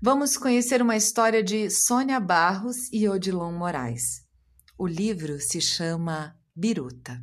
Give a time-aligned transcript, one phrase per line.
[0.00, 4.24] vamos conhecer uma história de Sônia Barros e Odilon Moraes.
[4.78, 7.22] O livro se chama Biruta.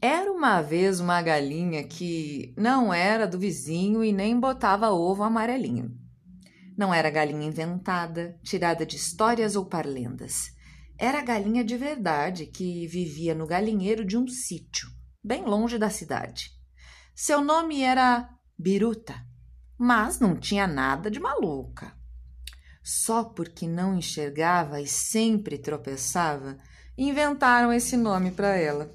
[0.00, 5.90] Era uma vez uma galinha que não era do vizinho e nem botava ovo amarelinho.
[6.76, 10.52] Não era galinha inventada, tirada de histórias ou parlendas.
[10.96, 14.88] Era galinha de verdade que vivia no galinheiro de um sítio,
[15.22, 16.50] bem longe da cidade.
[17.14, 19.27] Seu nome era biruta,
[19.78, 21.92] mas não tinha nada de maluca.
[22.82, 26.58] Só porque não enxergava e sempre tropeçava,
[26.96, 28.92] inventaram esse nome para ela.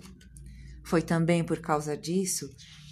[0.84, 2.50] Foi também por causa disso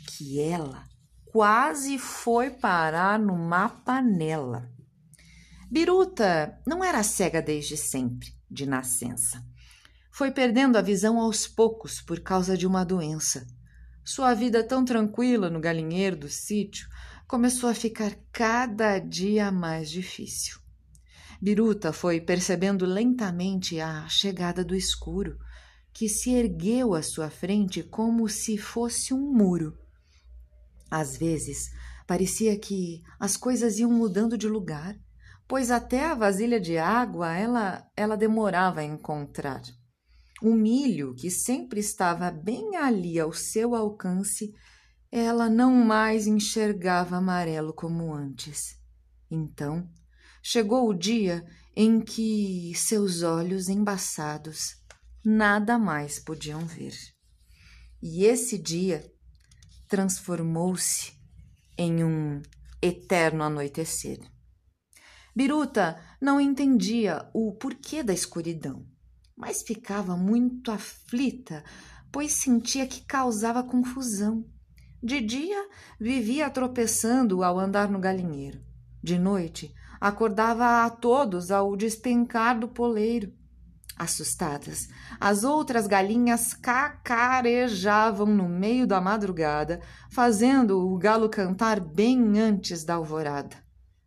[0.08, 0.86] que ela
[1.26, 4.70] quase foi parar numa panela.
[5.70, 9.44] Biruta não era cega desde sempre, de nascença.
[10.12, 13.48] Foi perdendo a visão aos poucos por causa de uma doença
[14.04, 16.88] sua vida tão tranquila no galinheiro do sítio
[17.32, 20.60] começou a ficar cada dia mais difícil.
[21.42, 25.38] Biruta foi percebendo lentamente a chegada do escuro,
[25.94, 29.78] que se ergueu à sua frente como se fosse um muro.
[30.90, 31.70] Às vezes,
[32.06, 34.94] parecia que as coisas iam mudando de lugar,
[35.48, 39.62] pois até a vasilha de água ela, ela demorava a encontrar.
[40.42, 44.54] O milho, que sempre estava bem ali ao seu alcance,
[45.12, 48.78] ela não mais enxergava amarelo como antes.
[49.30, 49.90] Então,
[50.42, 51.46] chegou o dia
[51.76, 54.76] em que seus olhos embaçados
[55.24, 56.96] nada mais podiam ver.
[58.02, 59.04] E esse dia
[59.88, 61.14] transformou-se
[61.78, 62.42] em um
[62.82, 64.20] eterno anoitecer.
[65.36, 68.86] Biruta não entendia o porquê da escuridão
[69.42, 71.64] mas ficava muito aflita,
[72.12, 74.46] pois sentia que causava confusão.
[75.04, 75.68] De dia,
[76.00, 78.62] vivia tropeçando ao andar no galinheiro.
[79.02, 83.34] De noite, acordava a todos ao despencar do poleiro.
[83.98, 84.88] Assustadas,
[85.20, 89.82] as outras galinhas cacarejavam no meio da madrugada,
[90.12, 93.58] fazendo o galo cantar bem antes da alvorada.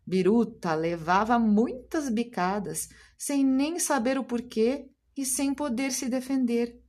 [0.06, 2.88] Biruta levava muitas bicadas,
[3.19, 6.81] sem nem saber o porquê, e sem poder se defender.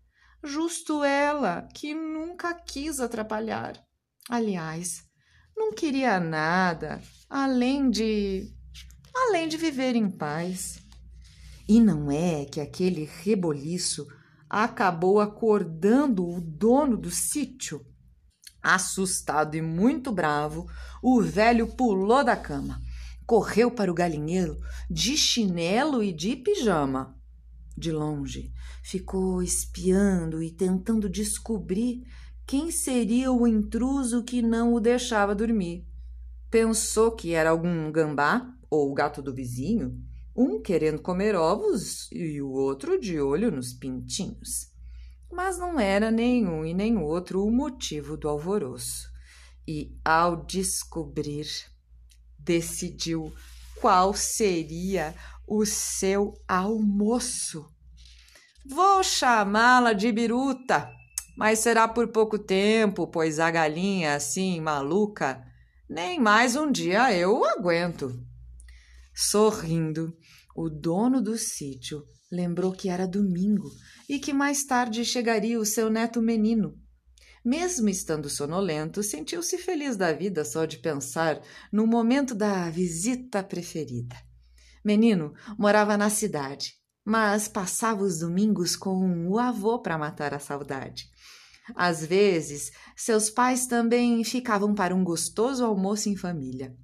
[0.44, 3.85] Justo ela, que nunca quis atrapalhar.
[4.30, 5.04] Aliás,
[5.56, 8.52] não queria nada além de.
[9.14, 10.80] além de viver em paz.
[11.68, 14.06] E não é que aquele reboliço
[14.50, 17.86] acabou acordando o dono do sítio?
[18.62, 20.68] Assustado e muito bravo,
[21.02, 22.82] o velho pulou da cama,
[23.26, 24.60] correu para o galinheiro
[24.90, 27.16] de chinelo e de pijama
[27.78, 32.04] de longe, ficou espiando e tentando descobrir
[32.46, 35.86] quem seria o intruso que não o deixava dormir.
[36.50, 40.00] Pensou que era algum gambá ou o gato do vizinho,
[40.36, 44.72] um querendo comer ovos e o outro de olho nos pintinhos.
[45.32, 49.10] Mas não era nenhum e nem outro o motivo do alvoroço.
[49.68, 51.48] E, ao descobrir,
[52.38, 53.34] decidiu
[53.82, 55.16] qual seria
[55.48, 57.66] o seu almoço.
[58.66, 60.92] Vou chamá-la de biruta,
[61.36, 65.44] mas será por pouco tempo, pois a galinha assim, maluca,
[65.90, 68.18] nem mais um dia eu aguento.
[69.14, 70.16] Sorrindo,
[70.56, 73.70] o dono do sítio lembrou que era domingo
[74.10, 76.76] e que mais tarde chegaria o seu neto menino.
[77.44, 81.40] Mesmo estando sonolento, sentiu-se feliz da vida só de pensar
[81.72, 84.16] no momento da visita preferida.
[84.84, 86.74] Menino morava na cidade,
[87.06, 91.08] mas passava os domingos com o avô para matar a saudade.
[91.76, 96.76] Às vezes, seus pais também ficavam para um gostoso almoço em família.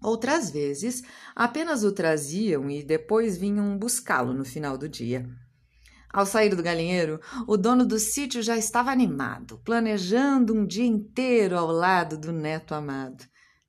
[0.00, 1.02] Outras vezes,
[1.34, 5.28] apenas o traziam e depois vinham buscá-lo no final do dia.
[6.10, 11.58] Ao sair do galinheiro, o dono do sítio já estava animado, planejando um dia inteiro
[11.58, 13.24] ao lado do neto amado.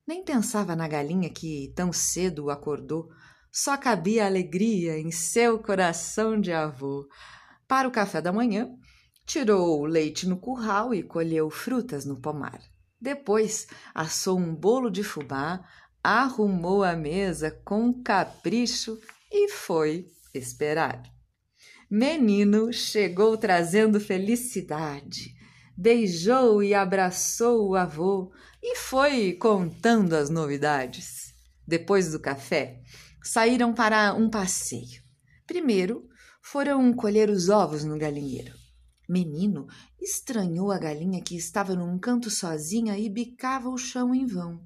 [0.07, 3.09] Nem pensava na galinha que tão cedo o acordou,
[3.51, 7.07] só cabia alegria em seu coração de avô.
[7.67, 8.69] Para o café da manhã,
[9.25, 12.59] tirou o leite no curral e colheu frutas no pomar.
[12.99, 15.63] Depois, assou um bolo de fubá,
[16.03, 18.99] arrumou a mesa com capricho
[19.31, 21.01] e foi esperar.
[21.89, 25.33] Menino chegou trazendo felicidade,
[25.75, 28.31] beijou e abraçou o avô
[28.61, 31.33] e foi contando as novidades.
[31.65, 32.81] Depois do café,
[33.23, 35.01] saíram para um passeio.
[35.45, 36.07] Primeiro,
[36.41, 38.53] foram colher os ovos no galinheiro.
[39.07, 39.67] Menino
[39.99, 44.63] estranhou a galinha que estava num canto sozinha e bicava o chão em vão.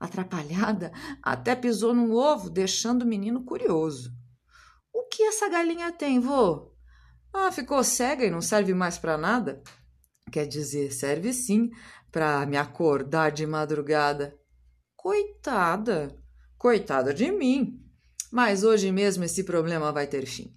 [0.00, 0.92] Atrapalhada,
[1.22, 4.12] até pisou num ovo, deixando o menino curioso.
[4.92, 6.72] O que essa galinha tem, vô?
[7.32, 9.62] Ah, ficou cega e não serve mais para nada?
[10.30, 11.70] Quer dizer, serve sim
[12.10, 14.36] para me acordar de madrugada.
[14.96, 16.16] Coitada,
[16.58, 17.83] coitada de mim.
[18.34, 20.52] Mas hoje mesmo esse problema vai ter fim.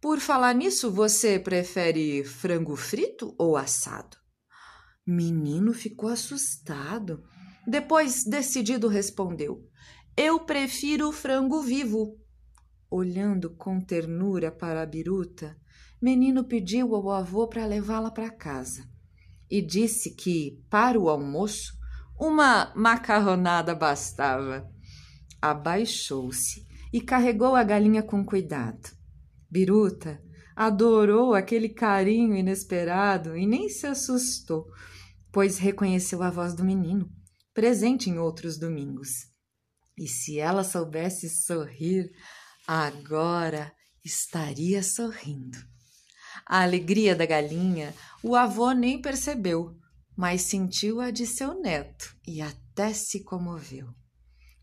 [0.00, 4.16] Por falar nisso, você prefere frango frito ou assado?
[5.06, 7.22] Menino ficou assustado.
[7.64, 9.64] Depois, decidido, respondeu:
[10.16, 12.18] Eu prefiro frango vivo.
[12.90, 15.56] Olhando com ternura para a biruta,
[16.02, 18.82] Menino pediu ao avô para levá-la para casa
[19.48, 21.74] e disse que, para o almoço,
[22.18, 24.68] uma macarronada bastava.
[25.40, 28.90] Abaixou-se e carregou a galinha com cuidado.
[29.50, 30.20] Biruta
[30.54, 34.66] adorou aquele carinho inesperado e nem se assustou,
[35.32, 37.10] pois reconheceu a voz do menino,
[37.54, 39.26] presente em outros domingos.
[39.96, 42.10] E se ela soubesse sorrir,
[42.66, 43.72] agora
[44.04, 45.58] estaria sorrindo.
[46.46, 49.76] A alegria da galinha o avô nem percebeu,
[50.16, 53.88] mas sentiu a de seu neto e até se comoveu.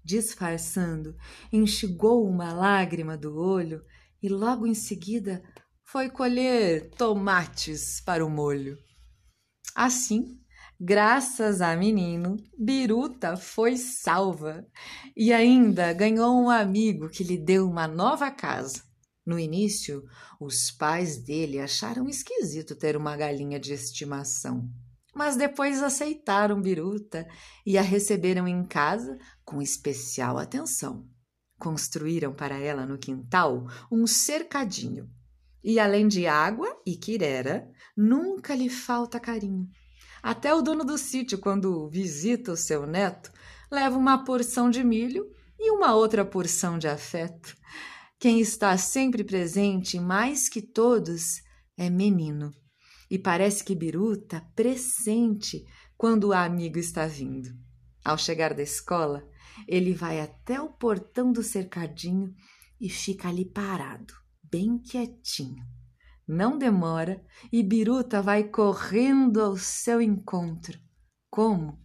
[0.08, 1.18] Disfarçando,
[1.52, 3.84] enxugou uma lágrima do olho
[4.24, 5.44] e logo em seguida
[5.84, 8.78] foi colher tomates para o molho.
[9.76, 10.40] Assim,
[10.80, 14.66] graças a menino, Biruta foi salva
[15.14, 18.84] e ainda ganhou um amigo que lhe deu uma nova casa.
[19.26, 20.06] No início,
[20.40, 24.72] os pais dele acharam esquisito ter uma galinha de estimação,
[25.18, 27.28] mas depois aceitaram Biruta
[27.66, 31.08] e a receberam em casa com especial atenção.
[31.60, 35.10] Construíram para ela no quintal um cercadinho.
[35.64, 39.68] E além de água e quirera, nunca lhe falta carinho.
[40.22, 43.32] Até o dono do sítio, quando visita o seu neto,
[43.72, 45.26] leva uma porção de milho
[45.60, 47.58] e uma outra porção de afeto.
[48.20, 51.42] Quem está sempre presente, mais que todos,
[51.76, 52.52] é menino.
[53.10, 55.66] E parece que Biruta pressente
[55.96, 57.50] quando o amigo está vindo.
[58.04, 59.28] Ao chegar da escola,
[59.68, 62.34] ele vai até o portão do cercadinho
[62.80, 64.14] e fica ali parado,
[64.44, 65.66] bem quietinho.
[66.28, 70.78] Não demora e Biruta vai correndo ao seu encontro,
[71.30, 71.80] como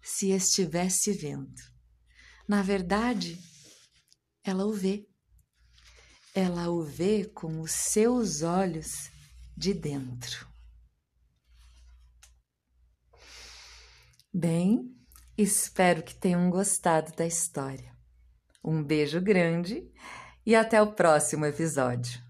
[0.00, 1.60] se estivesse vendo.
[2.48, 3.38] Na verdade,
[4.44, 5.10] ela o vê
[6.34, 9.10] ela o vê com os seus olhos
[9.56, 10.49] de dentro.
[14.32, 14.94] Bem,
[15.36, 17.92] espero que tenham gostado da história.
[18.64, 19.90] Um beijo grande
[20.46, 22.22] e até o próximo episódio.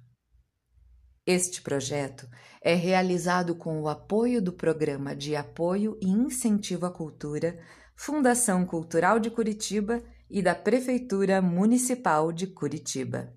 [1.26, 2.26] Este projeto
[2.62, 7.58] é realizado com o apoio do Programa de Apoio e Incentivo à Cultura,
[7.94, 13.30] Fundação Cultural de Curitiba e da Prefeitura Municipal de Curitiba.